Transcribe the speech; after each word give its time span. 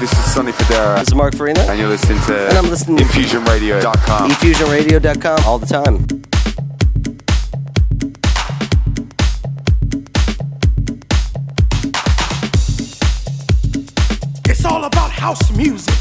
This 0.00 0.12
is 0.12 0.32
Sonny 0.32 0.52
Fodera. 0.52 1.00
This 1.00 1.08
is 1.08 1.14
Mark 1.16 1.34
Farina. 1.34 1.58
And 1.62 1.76
you're 1.76 1.88
listening 1.88 2.20
to. 2.26 2.48
And 2.48 2.56
I'm 2.58 2.70
listening. 2.70 2.98
eFusionRadio.com. 2.98 4.30
eFusionRadio.com 4.30 5.44
all 5.44 5.58
the 5.58 5.66
time. 5.66 6.06
It's 14.44 14.64
all 14.64 14.84
about 14.84 15.10
house 15.10 15.50
music. 15.56 15.94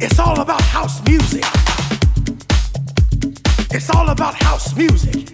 It's 0.00 0.20
all 0.20 0.40
about 0.40 0.60
house 0.62 1.02
music. 1.04 1.44
It's 3.72 3.90
all 3.90 4.08
about 4.08 4.34
house 4.34 4.76
music. 4.76 5.32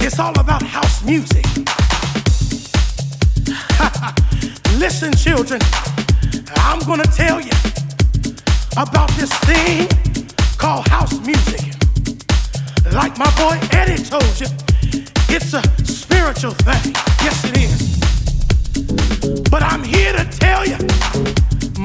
It's 0.00 0.18
all 0.18 0.36
about 0.36 0.62
house 0.62 1.04
music. 1.04 1.46
Listen, 4.78 5.12
children, 5.12 5.60
I'm 6.56 6.78
gonna 6.80 7.02
tell 7.04 7.40
you 7.40 7.50
about 8.76 9.10
this 9.12 9.32
thing 9.40 9.88
called 10.58 10.86
house 10.88 11.18
music. 11.26 11.74
Like 12.92 13.18
my 13.18 13.30
boy 13.36 13.58
Eddie 13.72 14.02
told 14.02 14.38
you, 14.38 14.46
it's 15.28 15.54
a 15.54 15.62
spiritual 15.84 16.52
thing. 16.52 16.94
Yes, 17.22 17.44
it 17.44 17.56
is. 17.58 19.42
But 19.50 19.62
I'm 19.62 19.82
here 19.82 20.12
to 20.12 20.24
tell 20.24 20.64
you 20.64 20.78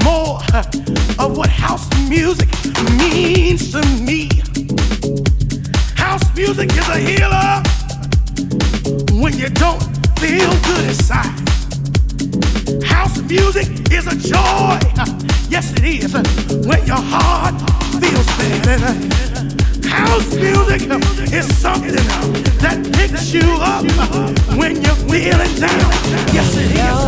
more 0.04 0.38
of 1.18 1.36
what 1.36 1.48
house 1.48 1.88
music 2.08 2.48
means 2.98 3.72
to 3.72 3.82
me. 4.00 4.28
House 5.96 6.24
music 6.36 6.70
is 6.70 6.88
a 6.88 6.98
healer 6.98 7.62
when 9.20 9.36
you 9.36 9.48
don't 9.48 9.97
feel 10.18 10.50
good 10.66 10.84
inside. 10.86 11.48
House 12.84 13.18
music 13.22 13.68
is 13.92 14.06
a 14.06 14.16
joy. 14.16 14.78
Yes, 15.48 15.72
it 15.72 15.84
is. 15.84 16.12
When 16.66 16.84
your 16.86 17.02
heart 17.12 17.54
feels 18.00 18.26
better. 18.66 18.92
House 19.88 20.34
music 20.34 20.82
is 21.32 21.46
something 21.56 21.94
that 22.62 22.78
picks 22.94 23.32
you 23.32 23.46
up 23.60 23.84
when 24.58 24.82
you're 24.82 25.02
feeling 25.06 25.54
down. 25.60 25.90
Yes, 26.34 26.56
it 26.56 26.72
is. 26.72 26.98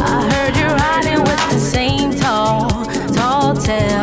I 0.00 0.30
heard 0.32 0.56
you 0.56 0.66
riding 0.66 1.20
with 1.20 1.50
the 1.50 1.58
same 1.58 2.14
tall, 2.14 2.86
tall 3.12 3.56
tale. 3.56 4.01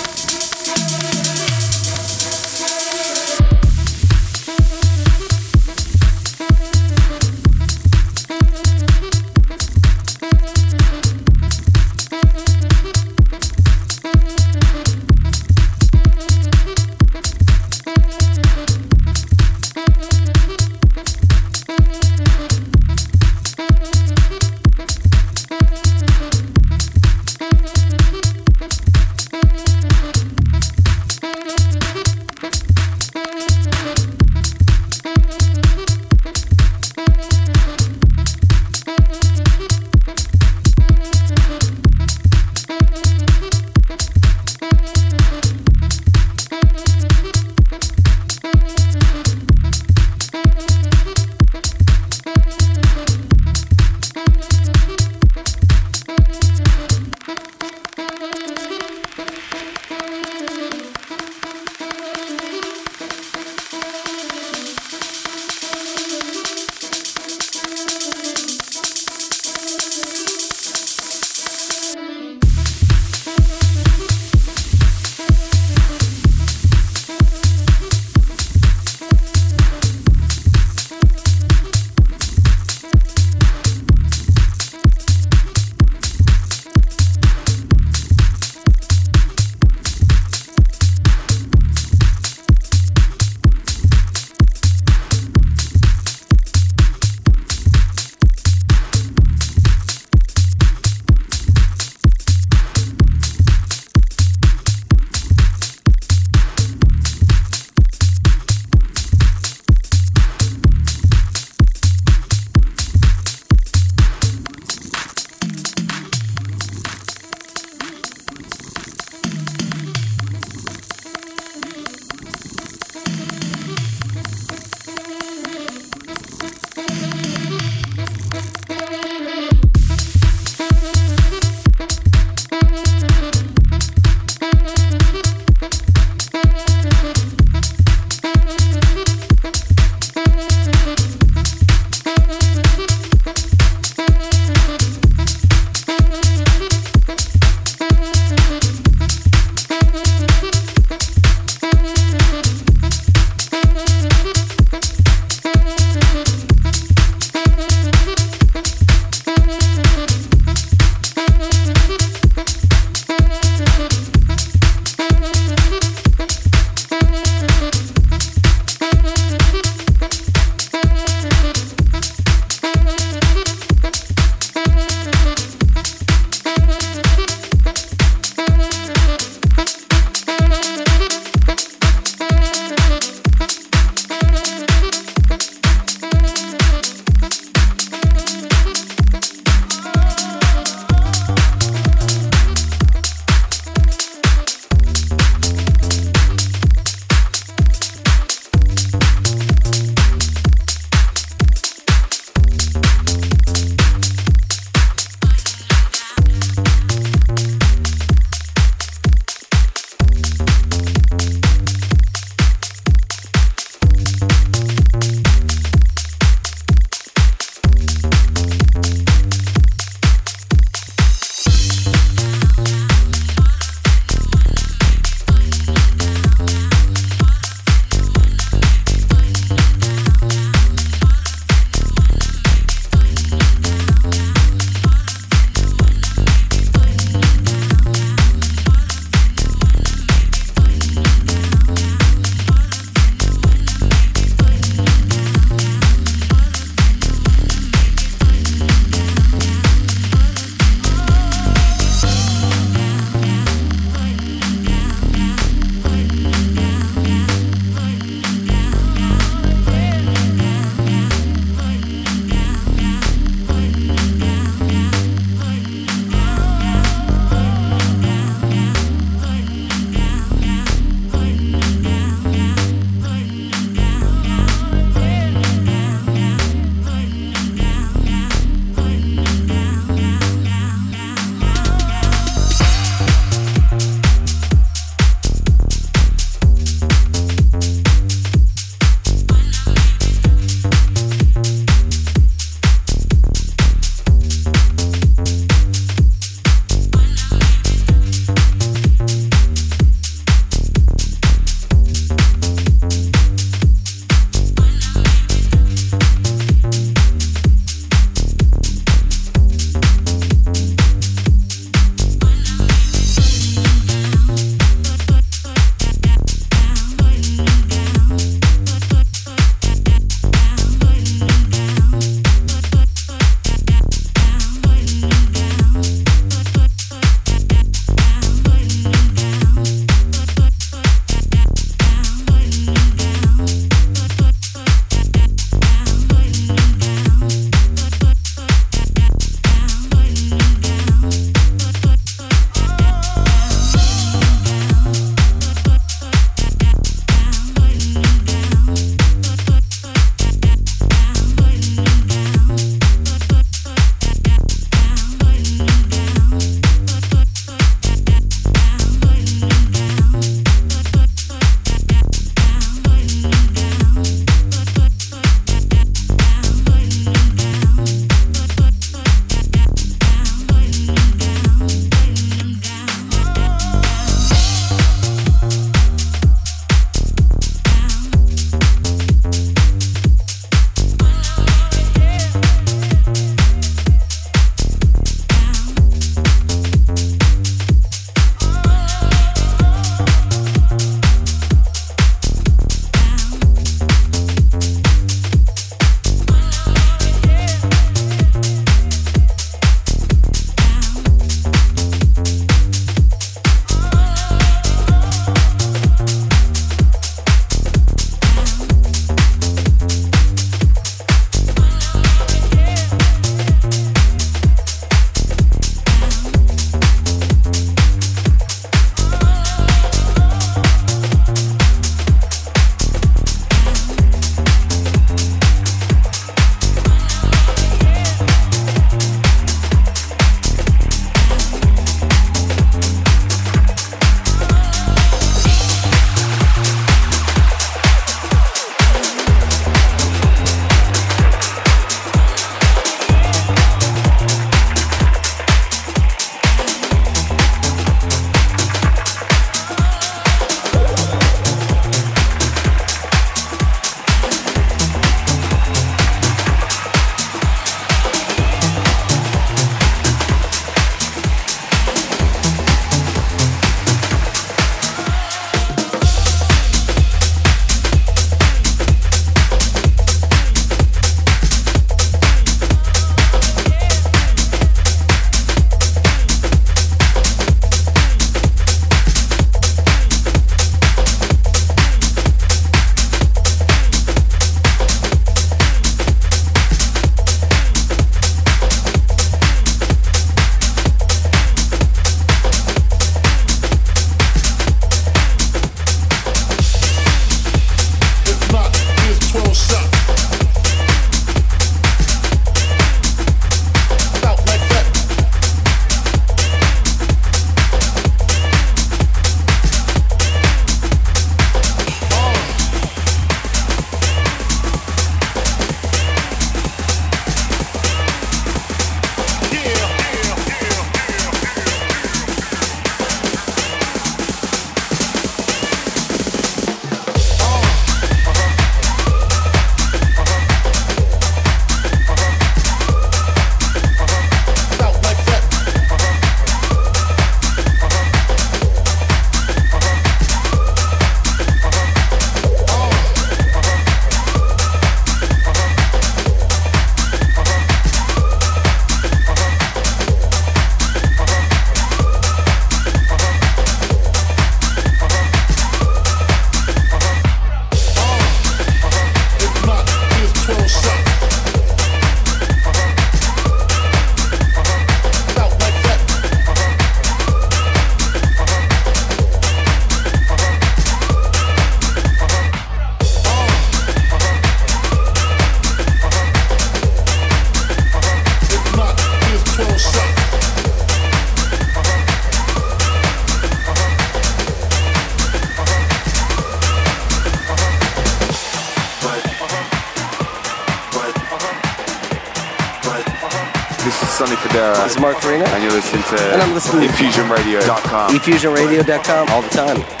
Uh, 594.61 594.75
Sonny 594.75 594.75
Fodera. 594.75 594.83
This 594.83 594.95
is 594.95 595.01
Mark 595.01 595.17
Farina. 595.17 595.45
And 595.45 595.63
you're 595.63 595.71
listening 595.71 596.03
to 596.03 596.33
And 596.33 596.41
I'm 596.41 596.53
listening 596.53 596.87
to 596.87 596.93
infusionradio.com. 596.93 598.11
efusionradio.com 598.11 599.29
all 599.29 599.41
the 599.41 599.49
time. 599.49 600.00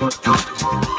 Don't 0.00 0.89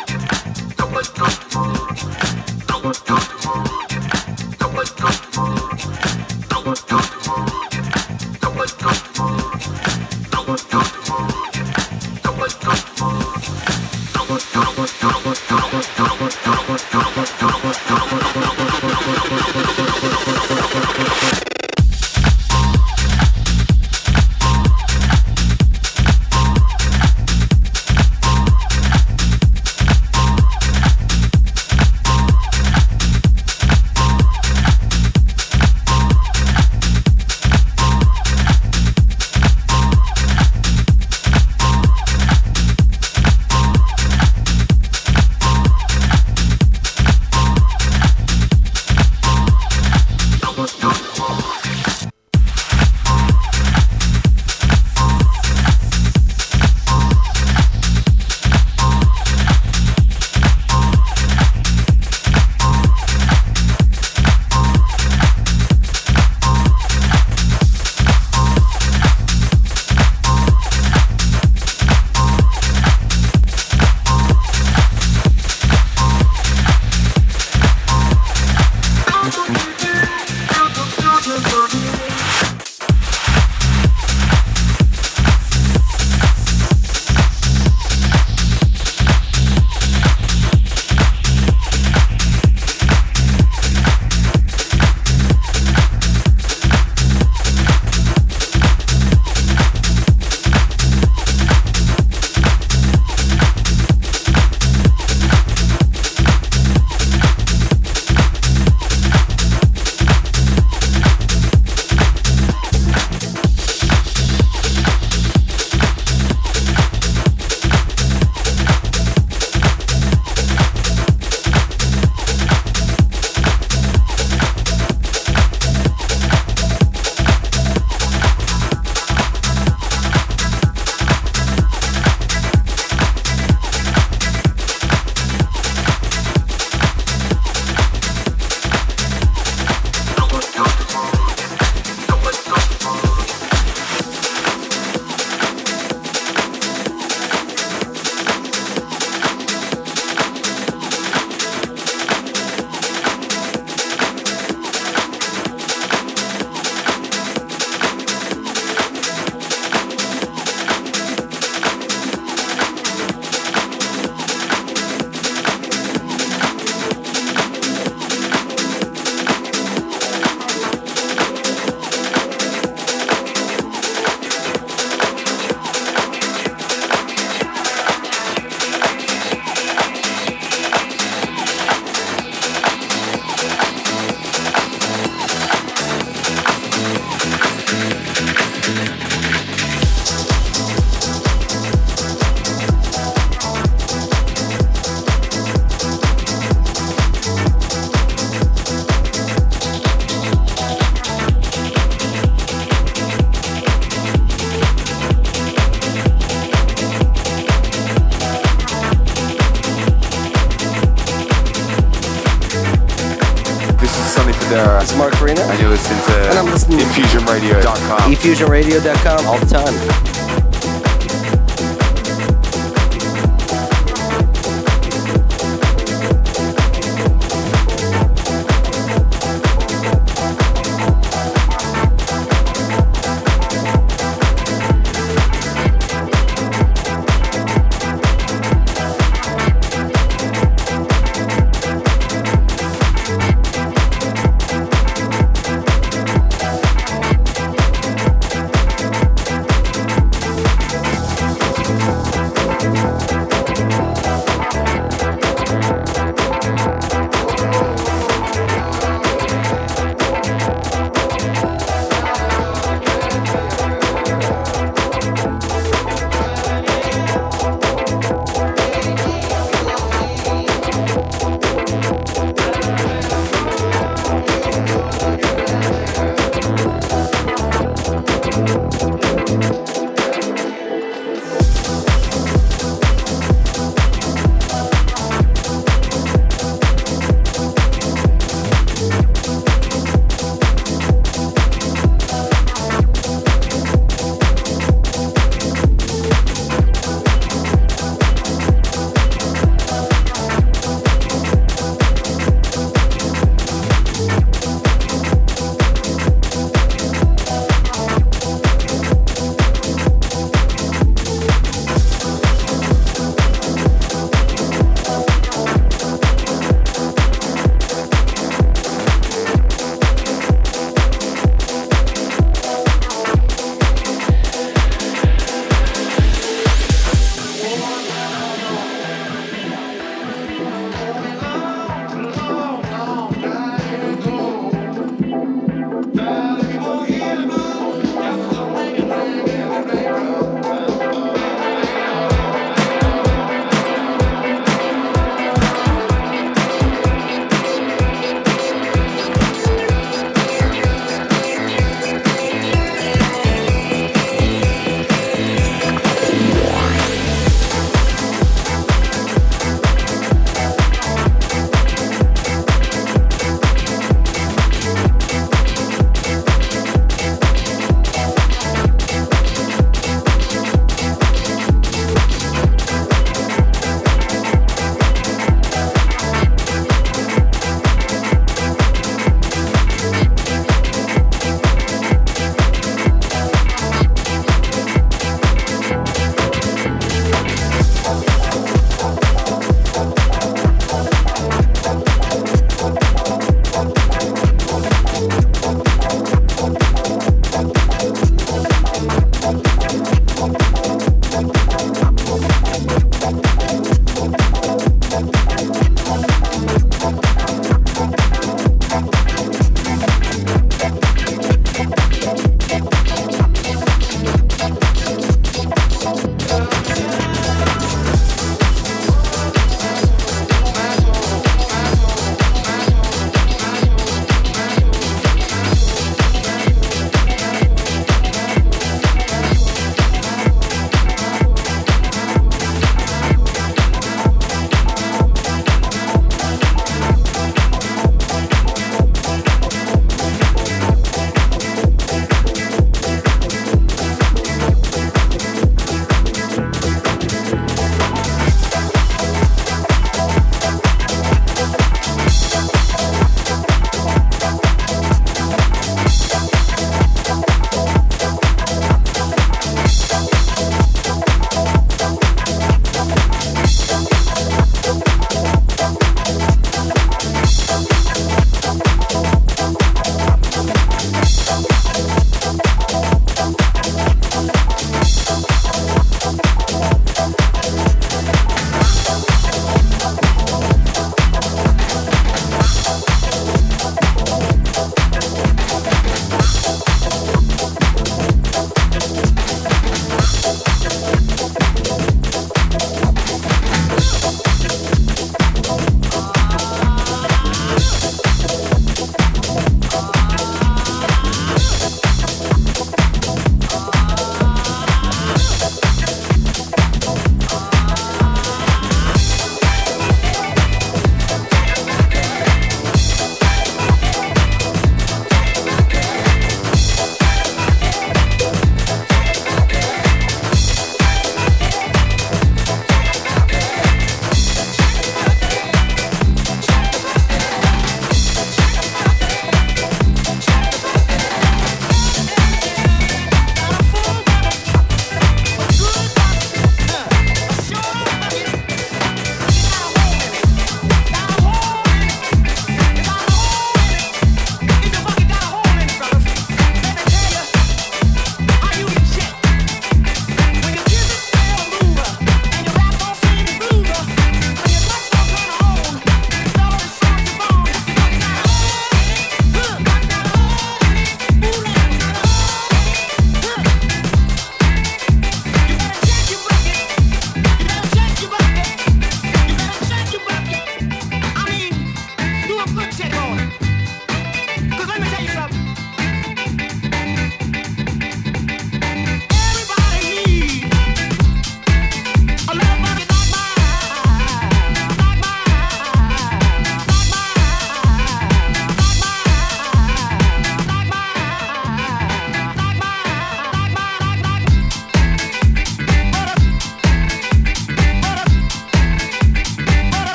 Efusionradio.com 218.21 219.25
all 219.25 219.39
the 219.39 219.47
time. 219.47 219.90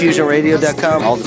eFusionRadio.com 0.00 1.02
all. 1.04 1.19